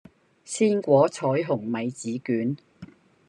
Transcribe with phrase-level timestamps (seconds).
[0.47, 2.57] 鮮果彩虹米紙卷